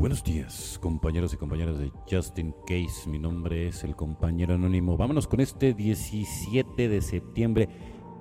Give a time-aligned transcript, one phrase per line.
[0.00, 3.06] Buenos días, compañeros y compañeras de Justin Case.
[3.06, 4.96] Mi nombre es el compañero anónimo.
[4.96, 7.68] Vámonos con este 17 de septiembre.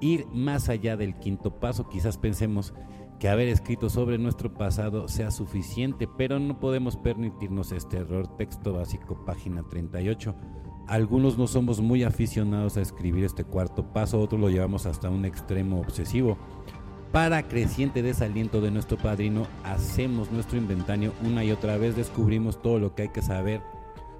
[0.02, 1.88] Ir más allá del quinto paso.
[1.88, 2.74] Quizás pensemos
[3.18, 8.28] que haber escrito sobre nuestro pasado sea suficiente, pero no podemos permitirnos este error.
[8.36, 10.36] Texto básico, página 38.
[10.90, 15.24] Algunos no somos muy aficionados a escribir este cuarto paso, otros lo llevamos hasta un
[15.24, 16.38] extremo obsesivo.
[17.12, 22.78] Para creciente desaliento de nuestro padrino, hacemos nuestro inventario una y otra vez, descubrimos todo
[22.78, 23.62] lo que hay que saber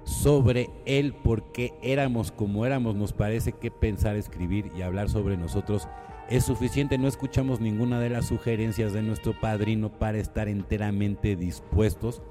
[0.02, 2.96] sobre él, por qué éramos como éramos.
[2.96, 5.86] Nos parece que pensar, escribir y hablar sobre nosotros
[6.28, 6.98] es suficiente.
[6.98, 12.22] No escuchamos ninguna de las sugerencias de nuestro padrino para estar enteramente dispuestos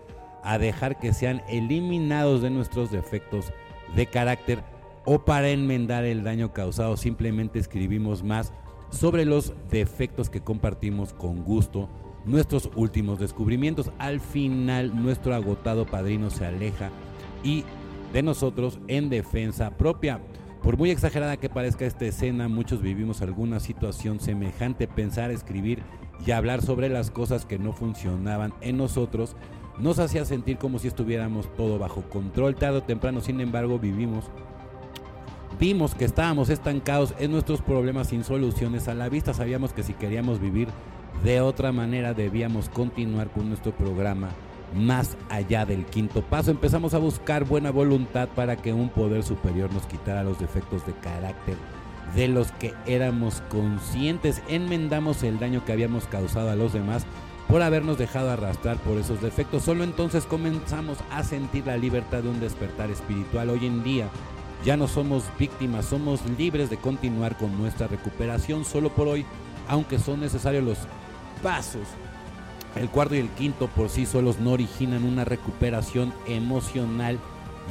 [0.43, 3.53] a dejar que sean eliminados de nuestros defectos
[3.95, 4.59] de carácter
[5.05, 6.97] o para enmendar el daño causado.
[6.97, 8.51] Simplemente escribimos más
[8.89, 11.89] sobre los defectos que compartimos con gusto,
[12.25, 13.91] nuestros últimos descubrimientos.
[13.97, 16.89] Al final nuestro agotado padrino se aleja
[17.43, 17.63] y
[18.13, 20.19] de nosotros en defensa propia.
[20.63, 24.87] Por muy exagerada que parezca esta escena, muchos vivimos alguna situación semejante.
[24.87, 25.81] Pensar, escribir
[26.25, 29.35] y hablar sobre las cosas que no funcionaban en nosotros
[29.79, 32.55] nos hacía sentir como si estuviéramos todo bajo control.
[32.55, 34.25] Tarde o temprano, sin embargo, vivimos
[35.59, 39.33] Vimos que estábamos estancados en nuestros problemas sin soluciones a la vista.
[39.33, 40.69] Sabíamos que si queríamos vivir
[41.23, 44.29] de otra manera debíamos continuar con nuestro programa
[44.73, 46.51] más allá del quinto paso.
[46.51, 50.93] Empezamos a buscar buena voluntad para que un poder superior nos quitara los defectos de
[50.93, 51.57] carácter
[52.15, 54.41] de los que éramos conscientes.
[54.47, 57.05] Enmendamos el daño que habíamos causado a los demás
[57.49, 59.63] por habernos dejado arrastrar por esos defectos.
[59.63, 63.49] Solo entonces comenzamos a sentir la libertad de un despertar espiritual.
[63.49, 64.07] Hoy en día
[64.65, 69.25] ya no somos víctimas, somos libres de continuar con nuestra recuperación solo por hoy,
[69.67, 70.77] aunque son necesarios los
[71.41, 71.87] pasos.
[72.75, 77.17] El cuarto y el quinto por sí solos no originan una recuperación emocional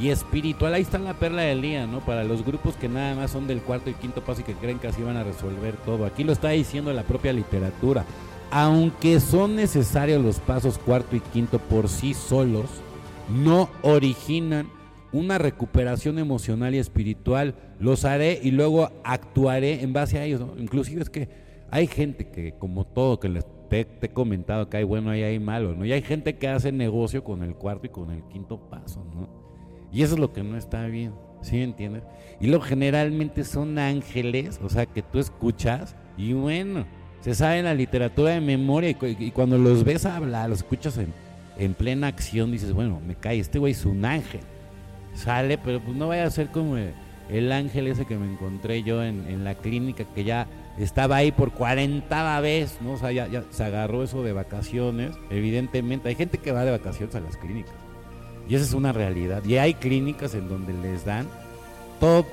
[0.00, 0.74] y espiritual.
[0.74, 2.00] Ahí está la perla del día, ¿no?
[2.00, 4.78] Para los grupos que nada más son del cuarto y quinto paso y que creen
[4.78, 6.04] que así van a resolver todo.
[6.04, 8.04] Aquí lo está diciendo la propia literatura.
[8.50, 12.70] Aunque son necesarios los pasos cuarto y quinto por sí solos,
[13.28, 14.68] no originan
[15.12, 17.54] una recuperación emocional y espiritual.
[17.78, 20.42] Los haré y luego actuaré en base a ellos.
[20.58, 21.28] Inclusive es que
[21.70, 25.38] hay gente que, como todo que les te, he comentado que hay bueno y hay
[25.38, 25.84] malo, ¿no?
[25.84, 29.28] Y hay gente que hace negocio con el cuarto y con el quinto paso, ¿no?
[29.92, 32.02] Y eso es lo que no está bien, ¿sí me entiendes?
[32.40, 36.86] Y luego generalmente son ángeles, o sea, que tú escuchas y bueno,
[37.20, 41.12] se sabe en la literatura de memoria y, cuando los ves hablar, los escuchas en,
[41.58, 44.40] en plena acción, dices, bueno, me cae, este güey es un ángel
[45.14, 49.02] sale, pero pues no vaya a ser como el ángel ese que me encontré yo
[49.02, 50.46] en, la clínica, que ya
[50.78, 52.92] estaba ahí por cuarentava vez, ¿no?
[52.92, 55.16] O sea, ya, se agarró eso de vacaciones.
[55.30, 57.74] Evidentemente, hay gente que va de vacaciones a las clínicas.
[58.48, 59.44] Y esa es una realidad.
[59.44, 61.26] Y hay clínicas en donde les dan
[62.00, 62.24] todo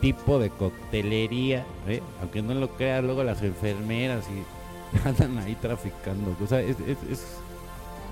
[0.00, 2.00] tipo de coctelería, ¿eh?
[2.20, 6.34] aunque no lo creas, luego las enfermeras y andan ahí traficando.
[6.42, 6.76] O sea, es,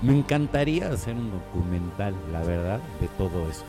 [0.01, 3.65] me encantaría hacer un documental, la verdad, de todo eso.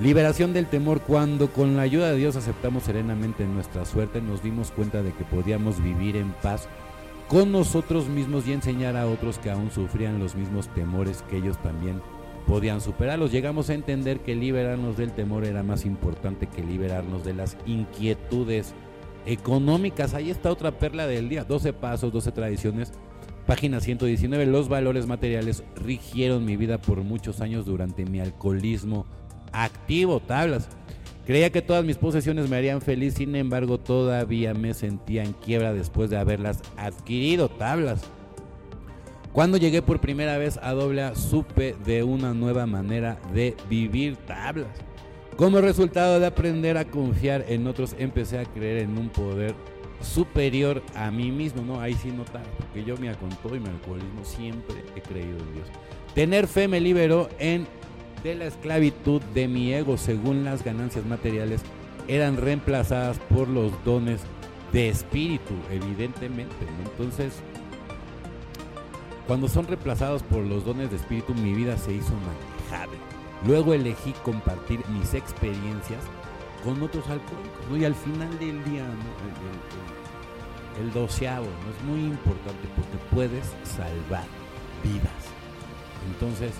[0.00, 4.70] Liberación del temor cuando con la ayuda de Dios aceptamos serenamente nuestra suerte, nos dimos
[4.70, 6.66] cuenta de que podíamos vivir en paz
[7.28, 11.60] con nosotros mismos y enseñar a otros que aún sufrían los mismos temores que ellos
[11.62, 12.00] también
[12.46, 13.32] podían superarlos.
[13.32, 18.74] Llegamos a entender que liberarnos del temor era más importante que liberarnos de las inquietudes
[19.26, 20.14] económicas.
[20.14, 21.44] Ahí está otra perla del día.
[21.44, 22.92] 12 pasos, 12 tradiciones.
[23.46, 24.46] Página 119.
[24.46, 29.06] Los valores materiales rigieron mi vida por muchos años durante mi alcoholismo
[29.52, 30.68] activo, tablas.
[31.26, 35.72] Creía que todas mis posesiones me harían feliz, sin embargo todavía me sentía en quiebra
[35.72, 38.02] después de haberlas adquirido, tablas.
[39.32, 44.68] Cuando llegué por primera vez a Dobla supe de una nueva manera de vivir tablas.
[45.36, 49.54] Como resultado de aprender a confiar en otros, empecé a creer en un poder
[50.02, 51.80] superior a mí mismo, ¿no?
[51.80, 55.54] Ahí sí notaba, porque yo me con todo y mi alcoholismo siempre he creído en
[55.54, 55.68] Dios.
[56.14, 57.66] Tener fe me liberó en
[58.22, 61.62] de la esclavitud de mi ego según las ganancias materiales
[62.08, 64.20] eran reemplazadas por los dones
[64.72, 66.54] de espíritu, evidentemente.
[66.84, 67.34] Entonces,
[69.26, 72.98] cuando son reemplazados por los dones de espíritu, mi vida se hizo manejable.
[73.46, 76.02] Luego elegí compartir mis experiencias
[76.64, 77.78] con otros alcohólicos.
[77.78, 78.84] Y al final del día,
[80.78, 81.70] el, el doceavo, ¿no?
[81.70, 84.24] Es muy importante porque puedes salvar
[84.82, 85.22] vidas.
[86.12, 86.52] Entonces,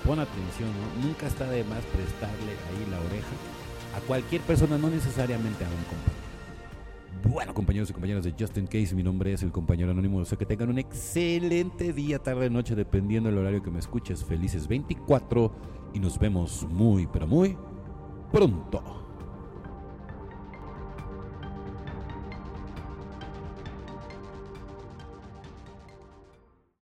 [0.00, 1.06] pon atención, ¿no?
[1.06, 3.34] Nunca está de más prestarle ahí la oreja
[3.96, 6.30] a cualquier persona, no necesariamente a un compañero.
[7.28, 10.18] Bueno, compañeros y compañeras de Justin Case, mi nombre es el compañero anónimo.
[10.18, 14.24] O sea que tengan un excelente día, tarde, noche, dependiendo del horario que me escuches.
[14.24, 15.52] Felices 24
[15.92, 17.56] y nos vemos muy, pero muy
[18.32, 19.09] pronto.